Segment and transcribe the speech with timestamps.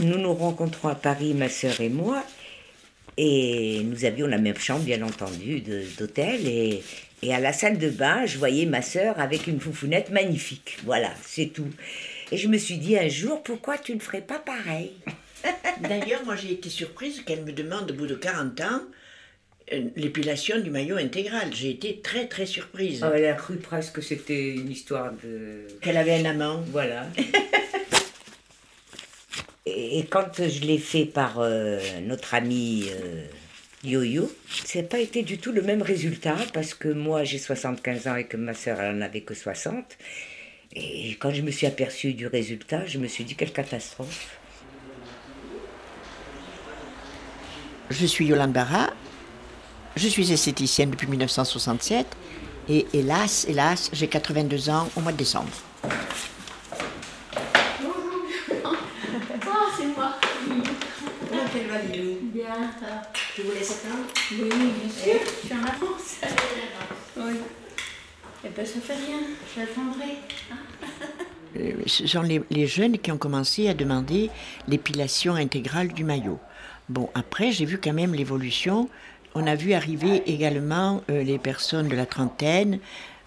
[0.00, 2.24] nous nous rencontrons à Paris, ma sœur et moi,
[3.16, 5.62] et nous avions la même chambre, bien entendu,
[5.98, 6.82] d'hôtel, et,
[7.22, 10.78] et à la salle de bain, je voyais ma sœur avec une foufounette magnifique.
[10.84, 11.68] Voilà, c'est tout.
[12.32, 14.92] Et je me suis dit un jour, pourquoi tu ne ferais pas pareil?
[15.80, 18.80] D'ailleurs, moi j'ai été surprise qu'elle me demande au bout de 40 ans
[19.72, 21.48] euh, l'épilation du maillot intégral.
[21.52, 23.04] J'ai été très très surprise.
[23.14, 25.66] Elle a cru presque que c'était une histoire de...
[25.80, 26.62] Qu'elle avait un amant.
[26.70, 27.06] Voilà.
[29.66, 33.24] et, quand je l'ai fait par euh, notre ami euh,
[33.84, 34.30] Yo-Yo,
[34.64, 38.16] ça n'a pas été du tout le même résultat parce que moi j'ai 75 ans
[38.16, 39.84] et que ma soeur elle en avait que 60.
[40.72, 44.38] Et quand je me suis aperçue du résultat, je me suis dit quelle catastrophe.
[47.90, 48.90] Je suis Yolande Barra.
[49.96, 52.06] Je suis esthéticienne depuis 1967.
[52.68, 55.50] Et hélas, hélas, j'ai 82 ans au mois de décembre.
[55.82, 55.88] Ah,
[59.76, 60.14] c'est moi.
[61.28, 62.70] Comment elle va, Lilou Bien.
[63.34, 65.20] Tu voulais attendre Oui, bien sûr.
[65.42, 66.20] Je suis en avance.
[67.16, 67.34] Oui.
[68.44, 69.18] Eh ben, ça fait rien.
[69.56, 70.18] J'attendrai.
[71.56, 74.30] Euh, Ce sont les, les jeunes qui ont commencé à demander
[74.68, 76.38] l'épilation intégrale du maillot.
[76.88, 78.88] Bon, après, j'ai vu quand même l'évolution.
[79.34, 82.78] On a vu arriver également euh, les personnes de la trentaine,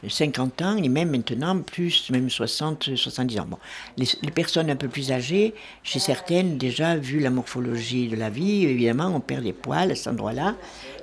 [0.08, 3.46] 50 ans, et même maintenant, plus, même 60, 70 ans.
[3.48, 3.58] Bon,
[3.98, 8.66] les, personnes un peu plus âgées, chez certaines, déjà, vu la morphologie de la vie,
[8.66, 10.56] évidemment, on perd des poils à cet endroit-là,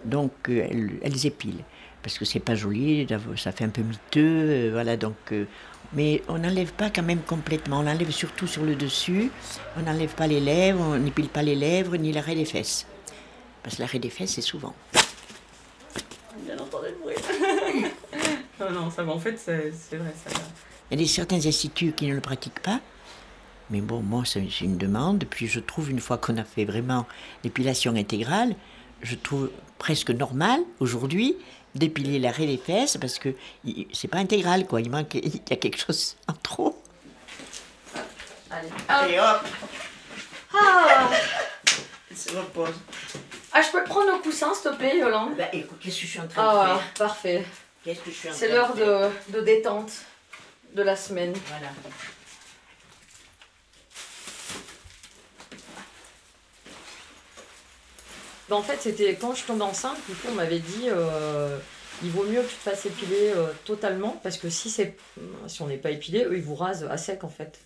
[0.04, 0.66] donc euh,
[1.02, 1.64] elles, épilent.
[2.02, 5.16] Parce que c'est pas joli, ça fait un peu miteux, euh, voilà, donc...
[5.32, 5.44] euh,
[5.92, 9.30] mais on n'enlève pas quand même complètement, on enlève surtout sur le dessus,
[9.76, 12.86] on n'enlève pas les lèvres, on n'épile pas les lèvres, ni l'arrêt des fesses.
[13.62, 14.74] Parce que l'arrêt des fesses, c'est souvent.
[16.58, 17.14] Entendu le bruit.
[18.60, 19.12] Non, non, ça va.
[19.12, 20.40] En fait, c'est vrai, ça va.
[20.90, 22.80] Il y a des, certains instituts qui ne le pratiquent pas.
[23.70, 25.24] Mais bon, moi, c'est une demande.
[25.30, 27.06] Puis je trouve, une fois qu'on a fait vraiment
[27.44, 28.54] l'épilation intégrale,
[29.02, 31.36] je trouve presque normal aujourd'hui
[31.76, 33.28] d'épiler l'arrêt des fesses parce que
[33.64, 34.80] il- c'est pas intégral, quoi.
[34.80, 36.82] Il manque, il y a quelque chose en trop.
[38.50, 38.68] Allez.
[38.88, 39.46] Allez, hop
[40.52, 41.08] Ah
[42.10, 42.74] Elle se repose.
[43.52, 45.36] Ah, je peux prendre le coussin, s'il te plaît, Yolande?
[45.38, 46.66] Bah écoute, qu'est-ce que je suis en train de Ah,
[46.96, 47.06] faire?
[47.06, 47.46] parfait.
[47.84, 49.92] Qu'est-ce que je suis en C'est l'heure faire de, de détente
[50.74, 51.32] de la semaine.
[51.48, 51.68] Voilà.
[58.48, 61.56] Ben, en fait, c'était quand je tombe enceinte, du coup, on m'avait dit euh,
[62.02, 64.96] il vaut mieux que tu te fasses épiler euh, totalement parce que si, c'est,
[65.46, 67.60] si on n'est pas épilé, eux, ils vous rasent à sec en fait.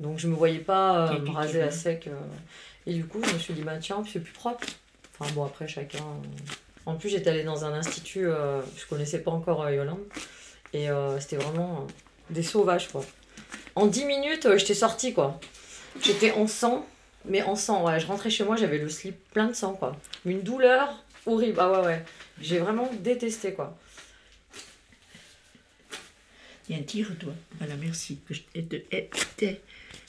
[0.00, 2.08] Donc, je me voyais pas euh, me raser à sec.
[2.08, 2.14] euh.
[2.86, 4.66] et du coup, je me suis dit bah tiens, c'est plus propre.
[5.18, 6.04] Enfin, bon, après, chacun.
[6.86, 10.04] En plus, j'étais allée dans un institut, euh, je connaissais pas encore euh, Yolande,
[10.72, 11.92] et euh, c'était vraiment euh,
[12.30, 13.04] des sauvages quoi.
[13.74, 15.38] En 10 minutes, euh, j'étais sortie quoi.
[16.00, 16.86] J'étais en sang,
[17.24, 17.98] mais en sang, ouais.
[18.00, 19.96] Je rentrais chez moi, j'avais le slip plein de sang, quoi.
[20.24, 21.58] Une douleur horrible.
[21.58, 22.04] Ah ouais, ouais.
[22.40, 23.76] J'ai vraiment détesté, quoi.
[26.66, 27.32] Tiens, tire-toi.
[27.58, 28.18] Voilà, merci.
[28.28, 29.08] Que je aide, aide-
[29.40, 29.60] aide-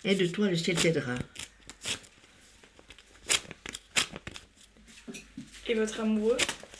[0.04, 1.16] Aide-toi, le ciel t'aidera.
[5.68, 6.38] Et votre amoureux?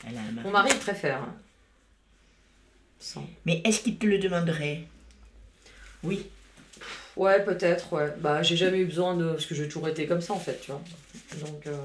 [0.10, 0.46] Elle a un mari.
[0.46, 1.22] Mon mari, il préfère.
[1.22, 1.36] hein.
[3.00, 3.28] Sang.
[3.46, 4.88] Mais est-ce qu'il te le demanderait?
[6.04, 6.26] Oui.
[7.16, 8.14] Ouais, peut-être, ouais.
[8.20, 9.32] Bah, j'ai jamais eu besoin de.
[9.32, 10.82] Parce que j'ai toujours été comme ça, en fait, tu vois.
[11.42, 11.66] Donc.
[11.68, 11.76] euh,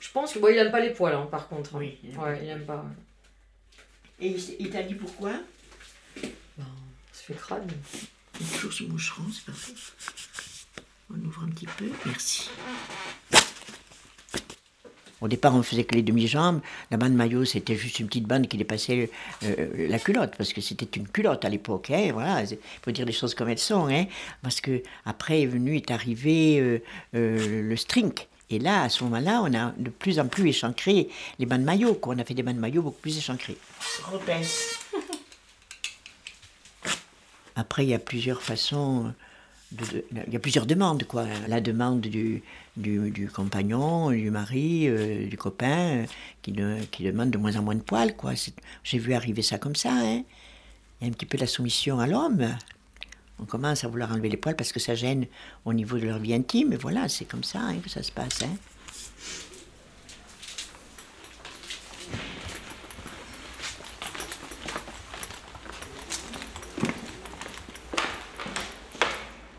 [0.00, 0.38] Je pense que.
[0.38, 1.74] Bon, il aime pas les poils, hein, par contre.
[1.76, 1.78] hein.
[1.80, 2.76] Oui, il aime Ouais, il aime pas.
[2.76, 2.94] ouais.
[4.20, 5.32] Et il, s- il t'a dit pourquoi?
[6.56, 7.68] Bah, on se fait crâne.
[8.40, 9.72] Il est toujours ce moucheron, c'est parfait.
[11.10, 11.90] On ouvre un petit peu.
[12.06, 12.50] Merci.
[15.20, 16.60] Au départ, on faisait que les demi-jambes.
[16.90, 19.10] La bande maillot, c'était juste une petite bande qui dépassait
[19.42, 21.90] euh, la culotte, parce que c'était une culotte à l'époque.
[21.90, 23.88] Hein, voilà, il faut dire les choses comme elles sont.
[23.88, 24.06] Hein,
[24.42, 26.78] parce que après est venu, est arrivé euh,
[27.14, 28.12] euh, le string.
[28.50, 31.08] Et là, à ce moment-là, on a de plus en plus échancré
[31.38, 31.94] les bandes maillots.
[31.94, 32.14] Quoi.
[32.14, 33.58] On a fait des bandes maillots beaucoup plus échancrées.
[37.56, 39.12] Après, il y a plusieurs façons.
[39.72, 41.26] Il y a plusieurs demandes, quoi.
[41.46, 42.42] La demande du,
[42.76, 46.06] du, compagnon, du mari, euh, du copain, euh,
[46.42, 46.54] qui,
[46.90, 48.32] qui demande de moins en moins de poils, quoi.
[48.84, 50.22] J'ai vu arriver ça comme ça, hein.
[51.00, 52.56] Il y a un petit peu la soumission à l'homme.
[53.40, 55.26] On commence à vouloir enlever les poils parce que ça gêne
[55.64, 56.72] au niveau de leur vie intime.
[56.72, 58.56] Et voilà, c'est comme ça hein, que ça se passe, hein.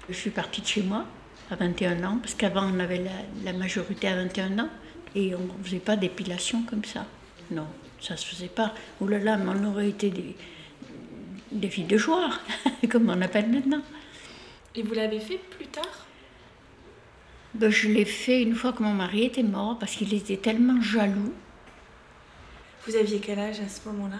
[0.10, 1.06] Je suis partie de chez moi
[1.52, 3.12] à 21 ans, parce qu'avant on avait la,
[3.44, 4.70] la majorité à 21 ans,
[5.16, 7.06] et on ne faisait pas d'épilation comme ça.
[7.52, 7.68] Non,
[8.02, 8.74] ça se faisait pas.
[9.02, 10.36] Ouh là là, mais on aurait été des,
[11.52, 12.30] des filles de joie,
[12.90, 13.82] comme on appelle maintenant.
[14.76, 16.06] Et vous l'avez fait plus tard?
[17.56, 20.82] Ben, je l'ai fait une fois que mon mari était mort parce qu'il était tellement
[20.82, 21.34] jaloux.
[22.86, 24.20] Vous aviez quel âge à ce moment-là?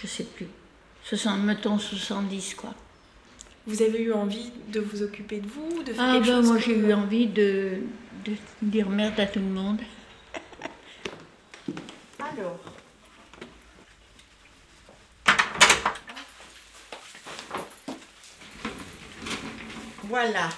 [0.00, 0.46] Je sais plus.
[1.04, 2.74] 60, mettons 70 quoi.
[3.66, 6.48] Vous avez eu envie de vous occuper de vous, de faire Ah quelque ben chose
[6.48, 7.78] moi j'ai eu envie de,
[8.24, 9.80] de dire merde à tout le monde.
[12.18, 12.58] Alors.
[20.04, 20.50] Voilà.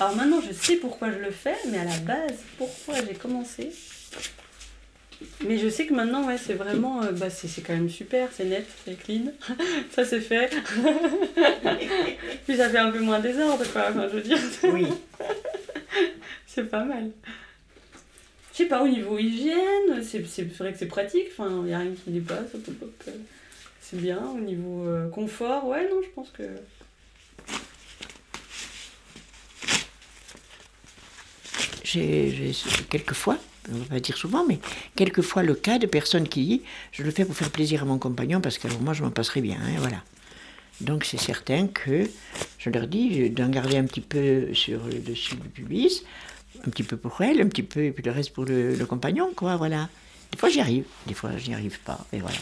[0.00, 3.72] Alors maintenant, je sais pourquoi je le fais, mais à la base, pourquoi j'ai commencé.
[5.46, 7.02] Mais je sais que maintenant, ouais, c'est vraiment.
[7.02, 9.32] euh, bah, c'est c'est quand même super, c'est net, c'est clean.
[9.90, 10.50] ça, c'est fait.
[12.46, 13.86] Puis ça fait un peu moins désordre, quoi.
[13.90, 14.38] Enfin, je veux dire,
[14.72, 14.86] Oui.
[16.46, 17.10] c'est pas mal.
[18.52, 21.28] Je sais pas, au niveau hygiène, c'est c'est vrai que c'est pratique.
[21.32, 22.54] Enfin, il n'y a rien qui dépasse.
[22.54, 23.12] euh,
[23.80, 24.22] C'est bien.
[24.34, 26.42] Au niveau euh, confort, ouais, non, je pense que.
[31.92, 32.52] J'ai
[32.88, 33.36] quelquefois,
[33.70, 34.58] on va pas dire souvent, mais
[34.96, 36.60] quelquefois le cas de personnes qui disent
[36.92, 39.40] je le fais pour faire plaisir à mon compagnon parce que moi je m'en passerai
[39.42, 40.02] bien, hein, voilà.
[40.80, 42.08] Donc c'est certain que
[42.58, 46.02] je leur dis d'en garder un petit peu sur le dessus du pubis,
[46.66, 48.86] un petit peu pour elle, un petit peu et puis le reste pour le, le
[48.86, 49.88] compagnon, quoi, voilà.
[50.30, 52.38] Des fois j'y arrive, des fois j'y arrive pas, et voilà.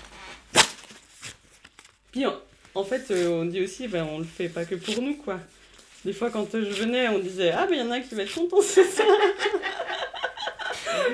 [2.12, 2.34] Puis en,
[2.74, 5.40] en fait, euh, on dit aussi, ben, on le fait pas que pour nous, quoi.
[6.04, 8.14] Des fois, quand je venais, on disait Ah, mais il y en a un qui
[8.14, 9.04] va être content, c'est ça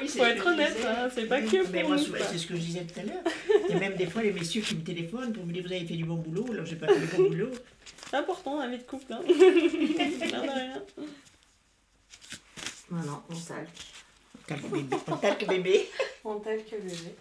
[0.08, 2.84] Faut être honnête, hein, c'est pas que Mais pour moi, c'est ce que je disais
[2.84, 3.22] tout à l'heure.
[3.68, 5.72] Il y a même des fois les messieurs qui me téléphonent pour me dire vous
[5.72, 7.50] avez fait du bon boulot, alors j'ai pas fait du bon boulot.
[8.08, 9.12] C'est important, la vie de couple.
[9.12, 9.20] Hein.
[9.26, 10.82] L'air de rien.
[12.90, 13.68] Maintenant, on talque.
[14.46, 14.96] Talque bébé.
[15.08, 15.88] On talque bébé.
[16.24, 17.14] On talque bébé.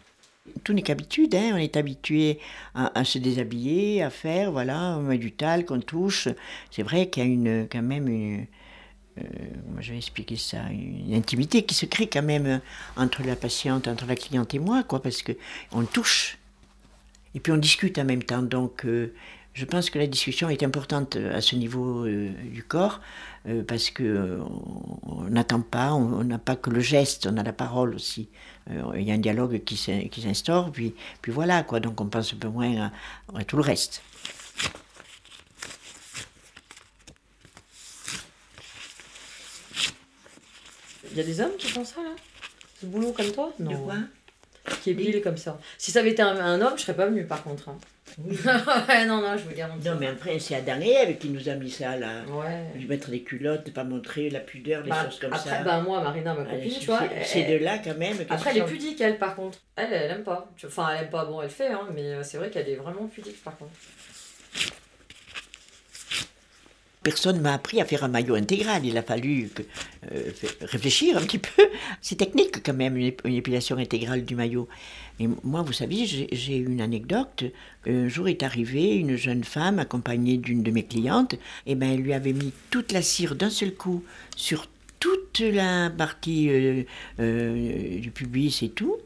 [0.63, 1.51] Tout n'est qu'habitude, hein.
[1.53, 2.39] on est habitué
[2.75, 6.27] à, se déshabiller, à faire, voilà, du talc, on touche.
[6.71, 8.45] C'est vrai qu'il y a une, quand même une,
[9.18, 9.24] euh,
[9.80, 12.62] je vais expliquer ça, une intimité qui se crée quand même
[12.95, 15.31] entre la patiente, entre la cliente et moi, quoi, parce que
[15.71, 16.38] on touche.
[17.33, 19.13] Et puis on discute en même temps, donc euh,
[19.55, 22.99] je pense que la discussion est importante à ce niveau euh, du corps,
[23.47, 24.39] euh, parce que euh,
[25.03, 28.27] on- n'attend pas, on n'a pas que le geste, on a la parole aussi.
[28.69, 31.99] Euh, Il y a un dialogue qui s'in- qui s'instaure, puis, puis voilà, quoi, donc
[32.01, 32.91] on pense un peu moins
[33.33, 34.01] à, à tout le reste.
[41.11, 42.09] Il y a des hommes qui font ça, là?
[42.81, 43.53] Ce boulot comme toi?
[43.59, 43.95] De quoi?
[44.83, 45.59] Qui épile comme ça.
[45.77, 47.69] Si ça avait été un, un homme, je serais pas venue, par contre.
[47.69, 47.77] hein.
[48.17, 48.38] Oui.
[48.89, 49.88] ouais, non, non, je vous garantis.
[49.88, 52.21] Non, mais après, c'est Adam et Ève qui nous a mis ça, là.
[52.29, 52.63] Ouais.
[52.75, 55.63] Lui mettre des culottes, pas montrer la pudeur, les Bah, choses comme après, ça.
[55.63, 57.01] bah, moi, Marina, ma copine, tu vois.
[57.23, 58.15] c'est- de là, quand même.
[58.29, 59.59] Après, elle est pudique, elle, par contre.
[59.75, 60.50] Elle, elle aime pas.
[60.65, 63.07] Enfin, elle aime pas, bon, elle fait, hein, mais euh, c'est vrai qu'elle est vraiment
[63.07, 63.71] pudique, par contre.
[67.05, 68.83] Personne m'a appris à faire un maillot intégral.
[68.83, 69.47] Il a fallu
[70.11, 70.31] euh,
[70.61, 71.61] réfléchir un petit peu.
[72.01, 74.67] C'est technique quand même, une, ép- une épilation intégrale du maillot.
[75.19, 77.43] Et moi, vous savez, j'ai une anecdote.
[77.85, 81.35] Un jour est arrivée une jeune femme accompagnée d'une de mes clientes.
[81.67, 84.03] Et ben, elle lui avait mis toute la cire d'un seul coup
[84.35, 84.67] sur
[84.99, 86.83] toute la partie euh,
[87.19, 88.97] euh, du pubis et tout.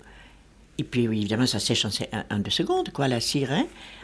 [0.80, 3.52] Et puis, évidemment, ça sèche en, deux secondes, quoi, la cire.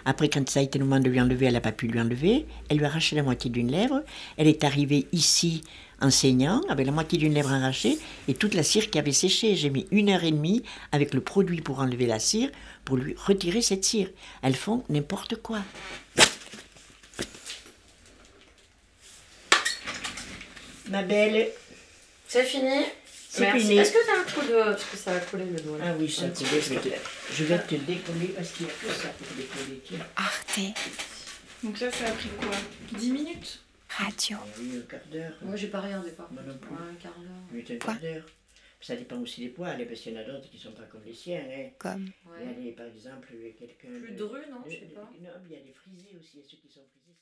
[0.03, 2.01] Après, quand ça a été le moment de lui enlever, elle n'a pas pu lui
[2.01, 2.45] enlever.
[2.67, 4.03] Elle lui a arraché la moitié d'une lèvre.
[4.35, 5.61] Elle est arrivée ici
[6.01, 7.97] en saignant, avec la moitié d'une lèvre arrachée,
[8.27, 9.55] et toute la cire qui avait séché.
[9.55, 12.49] J'ai mis une heure et demie avec le produit pour enlever la cire,
[12.83, 14.09] pour lui retirer cette cire.
[14.41, 15.59] Elles font n'importe quoi.
[20.89, 21.47] Ma belle,
[22.27, 22.83] C'est fini?
[23.39, 23.77] Merci.
[23.77, 24.63] Est-ce que t'as un coup de.
[24.63, 25.77] Parce que ça va coller le doigt?
[25.77, 25.85] là.
[25.89, 27.01] Ah oui, ça coulait, peu, je vais te, te plaît.
[27.33, 29.81] je vais te décoller parce qu'il n'y a que ça pour décoller.
[29.85, 30.05] tiens.
[30.15, 30.59] Arte
[31.63, 32.51] Donc ça, ça a pris quoi?
[32.99, 33.61] 10 minutes?
[33.89, 34.37] Radio.
[34.41, 35.33] Ah oui, un quart d'heure.
[35.41, 36.53] Moi, j'ai pas regardé, par Moi contre.
[36.53, 36.75] non plus.
[36.75, 37.43] Ouais, un quart d'heure.
[37.53, 38.25] Oui, un quart d'heure.
[38.81, 40.71] Ça dépend aussi des poils, hein, parce qu'il y en a d'autres qui ne sont
[40.73, 41.41] pas comme les siens.
[41.49, 41.69] Hein.
[41.79, 42.11] Comme
[42.41, 43.87] Il y a des- par exemple, quelqu'un.
[43.99, 44.61] Plus de- dru, non?
[44.65, 45.09] Je sais pas.
[45.21, 47.17] Non, il y a des frisés aussi, il y a ceux qui sont frisés.